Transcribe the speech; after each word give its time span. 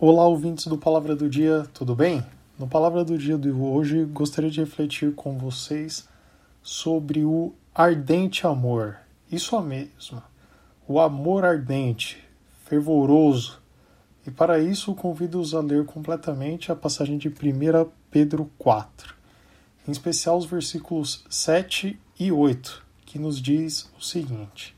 Olá, 0.00 0.24
ouvintes 0.28 0.68
do 0.68 0.78
Palavra 0.78 1.16
do 1.16 1.28
Dia, 1.28 1.66
tudo 1.74 1.92
bem? 1.92 2.24
No 2.56 2.68
Palavra 2.68 3.04
do 3.04 3.18
Dia 3.18 3.36
de 3.36 3.50
hoje, 3.50 4.04
gostaria 4.04 4.48
de 4.48 4.60
refletir 4.60 5.12
com 5.12 5.36
vocês 5.36 6.08
sobre 6.62 7.24
o 7.24 7.52
ardente 7.74 8.46
amor. 8.46 8.96
Isso 9.28 9.60
mesmo, 9.60 10.22
o 10.86 11.00
amor 11.00 11.44
ardente, 11.44 12.16
fervoroso. 12.64 13.60
E 14.24 14.30
para 14.30 14.60
isso, 14.60 14.94
convido-os 14.94 15.52
a 15.52 15.58
ler 15.60 15.84
completamente 15.84 16.70
a 16.70 16.76
passagem 16.76 17.18
de 17.18 17.26
1 17.26 17.32
Pedro 18.08 18.48
4, 18.56 19.16
em 19.88 19.90
especial 19.90 20.38
os 20.38 20.46
versículos 20.46 21.24
7 21.28 21.98
e 22.20 22.30
8, 22.30 22.86
que 23.04 23.18
nos 23.18 23.42
diz 23.42 23.90
o 23.98 24.00
seguinte: 24.00 24.76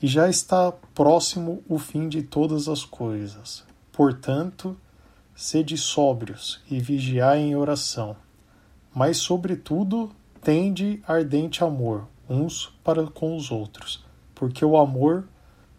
e 0.00 0.06
já 0.06 0.30
está 0.30 0.72
próximo 0.94 1.62
o 1.68 1.78
fim 1.78 2.08
de 2.08 2.22
todas 2.22 2.68
as 2.68 2.86
coisas. 2.86 3.68
Portanto, 3.98 4.76
sede 5.34 5.76
sóbrios 5.76 6.62
e 6.70 6.78
vigiai 6.78 7.40
em 7.40 7.56
oração. 7.56 8.14
Mas, 8.94 9.16
sobretudo, 9.16 10.12
tende 10.40 11.02
ardente 11.04 11.64
amor 11.64 12.06
uns 12.30 12.68
para 12.84 13.04
com 13.08 13.36
os 13.36 13.50
outros, 13.50 14.04
porque 14.36 14.64
o 14.64 14.76
amor 14.76 15.26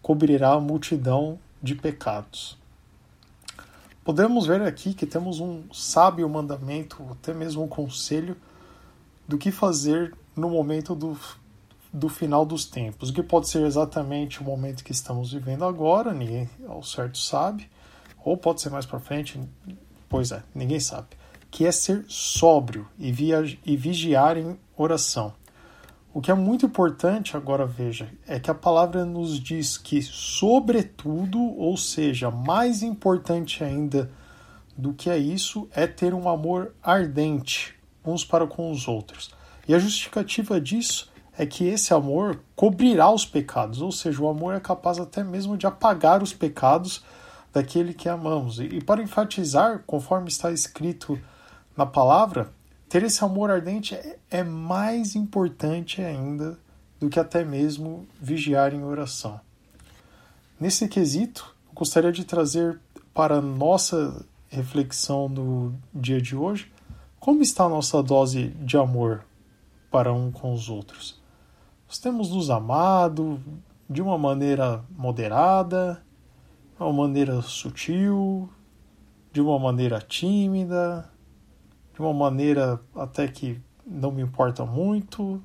cobrirá 0.02 0.52
a 0.52 0.60
multidão 0.60 1.38
de 1.62 1.74
pecados. 1.74 2.58
Podemos 4.04 4.46
ver 4.46 4.60
aqui 4.60 4.92
que 4.92 5.06
temos 5.06 5.40
um 5.40 5.62
sábio 5.72 6.28
mandamento, 6.28 7.02
até 7.10 7.32
mesmo 7.32 7.62
um 7.62 7.68
conselho, 7.68 8.36
do 9.26 9.38
que 9.38 9.50
fazer 9.50 10.14
no 10.36 10.50
momento 10.50 10.94
do 10.94 11.18
do 11.92 12.08
final 12.08 12.44
dos 12.46 12.66
tempos, 12.66 13.10
que 13.10 13.20
pode 13.20 13.48
ser 13.48 13.66
exatamente 13.66 14.40
o 14.40 14.44
momento 14.44 14.84
que 14.84 14.92
estamos 14.92 15.32
vivendo 15.32 15.64
agora, 15.64 16.12
ninguém 16.12 16.48
ao 16.68 16.84
certo 16.84 17.18
sabe, 17.18 17.68
ou 18.24 18.36
pode 18.36 18.60
ser 18.60 18.70
mais 18.70 18.86
para 18.86 19.00
frente, 19.00 19.40
pois 20.08 20.32
é, 20.32 20.42
ninguém 20.54 20.80
sabe, 20.80 21.08
que 21.50 21.66
é 21.66 21.72
ser 21.72 22.04
sóbrio 22.08 22.86
e, 22.98 23.12
e 23.64 23.76
vigiar 23.76 24.36
em 24.36 24.58
oração. 24.76 25.32
O 26.12 26.20
que 26.20 26.30
é 26.30 26.34
muito 26.34 26.66
importante, 26.66 27.36
agora 27.36 27.64
veja, 27.64 28.08
é 28.26 28.40
que 28.40 28.50
a 28.50 28.54
palavra 28.54 29.04
nos 29.04 29.38
diz 29.38 29.78
que, 29.78 30.02
sobretudo, 30.02 31.38
ou 31.38 31.76
seja, 31.76 32.30
mais 32.30 32.82
importante 32.82 33.62
ainda 33.62 34.10
do 34.76 34.92
que 34.92 35.08
é 35.08 35.16
isso, 35.16 35.68
é 35.72 35.86
ter 35.86 36.12
um 36.12 36.28
amor 36.28 36.74
ardente 36.82 37.78
uns 38.04 38.24
para 38.24 38.46
com 38.46 38.70
os 38.70 38.88
outros. 38.88 39.30
E 39.68 39.74
a 39.74 39.78
justificativa 39.78 40.60
disso 40.60 41.10
é 41.36 41.46
que 41.46 41.64
esse 41.64 41.94
amor 41.94 42.42
cobrirá 42.56 43.10
os 43.10 43.24
pecados, 43.24 43.80
ou 43.80 43.92
seja, 43.92 44.20
o 44.20 44.28
amor 44.28 44.54
é 44.54 44.60
capaz 44.60 44.98
até 44.98 45.22
mesmo 45.22 45.56
de 45.56 45.66
apagar 45.66 46.22
os 46.22 46.32
pecados 46.32 47.04
daquele 47.52 47.94
que 47.94 48.08
amamos. 48.08 48.60
E, 48.60 48.80
para 48.80 49.02
enfatizar, 49.02 49.82
conforme 49.86 50.28
está 50.28 50.50
escrito 50.50 51.20
na 51.76 51.86
palavra, 51.86 52.52
ter 52.88 53.02
esse 53.02 53.24
amor 53.24 53.50
ardente 53.50 53.94
é, 53.94 54.18
é 54.30 54.42
mais 54.42 55.14
importante 55.14 56.02
ainda 56.02 56.58
do 56.98 57.08
que 57.08 57.18
até 57.18 57.44
mesmo 57.44 58.06
vigiar 58.20 58.74
em 58.74 58.82
oração. 58.82 59.40
Nesse 60.58 60.86
quesito, 60.88 61.54
eu 61.68 61.74
gostaria 61.74 62.12
de 62.12 62.24
trazer 62.24 62.78
para 63.14 63.36
a 63.36 63.40
nossa 63.40 64.24
reflexão 64.48 65.30
do 65.30 65.72
dia 65.94 66.20
de 66.20 66.36
hoje 66.36 66.70
como 67.18 67.42
está 67.42 67.64
a 67.64 67.68
nossa 67.68 68.02
dose 68.02 68.48
de 68.48 68.76
amor 68.76 69.24
para 69.90 70.12
um 70.12 70.30
com 70.30 70.52
os 70.52 70.68
outros. 70.68 71.20
Nós 71.86 71.98
temos 71.98 72.30
nos 72.30 72.50
amado 72.50 73.40
de 73.88 74.00
uma 74.00 74.16
maneira 74.16 74.84
moderada, 74.96 76.02
de 76.80 76.84
uma 76.84 76.94
maneira 76.94 77.42
sutil, 77.42 78.48
de 79.30 79.38
uma 79.42 79.58
maneira 79.58 80.00
tímida, 80.00 81.12
de 81.92 82.00
uma 82.00 82.14
maneira 82.14 82.80
até 82.96 83.28
que 83.28 83.60
não 83.86 84.10
me 84.10 84.22
importa 84.22 84.64
muito, 84.64 85.42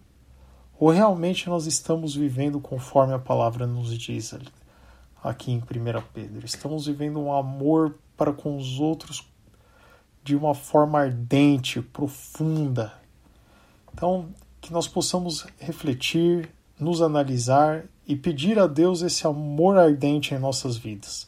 ou 0.80 0.92
realmente 0.92 1.50
nós 1.50 1.66
estamos 1.66 2.16
vivendo 2.16 2.62
conforme 2.62 3.14
a 3.14 3.20
palavra 3.20 3.68
nos 3.68 3.98
diz 3.98 4.34
aqui 5.22 5.52
em 5.52 5.58
1 5.58 5.62
Pedro? 6.14 6.46
Estamos 6.46 6.86
vivendo 6.86 7.20
um 7.20 7.34
amor 7.34 8.00
para 8.16 8.32
com 8.32 8.56
os 8.56 8.80
outros 8.80 9.30
de 10.24 10.38
uma 10.38 10.56
forma 10.56 11.02
ardente, 11.02 11.82
profunda. 11.82 12.94
Então, 13.94 14.30
que 14.62 14.72
nós 14.72 14.88
possamos 14.88 15.46
refletir, 15.60 16.50
nos 16.80 17.02
analisar 17.02 17.86
e 18.08 18.16
pedir 18.16 18.60
a 18.60 18.68
Deus 18.68 19.02
esse 19.02 19.26
amor 19.26 19.78
ardente 19.78 20.34
em 20.34 20.40
nossas 20.40 20.78
vidas, 20.78 21.28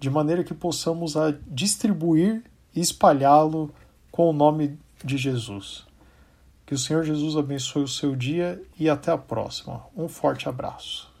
de 0.00 0.08
maneira 0.08 0.44
que 0.44 0.54
possamos 0.54 1.16
a 1.16 1.34
distribuir 1.46 2.42
e 2.74 2.80
espalhá-lo 2.80 3.72
com 4.10 4.30
o 4.30 4.32
nome 4.32 4.78
de 5.04 5.16
Jesus. 5.16 5.86
Que 6.66 6.74
o 6.74 6.78
Senhor 6.78 7.04
Jesus 7.04 7.36
abençoe 7.36 7.82
o 7.82 7.88
seu 7.88 8.16
dia 8.16 8.62
e 8.78 8.88
até 8.88 9.12
a 9.12 9.18
próxima. 9.18 9.82
Um 9.94 10.08
forte 10.08 10.48
abraço. 10.48 11.13